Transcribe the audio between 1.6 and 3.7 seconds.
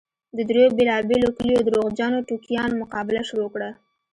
درواغجنو ټوکیانو مقابله شروع کړه.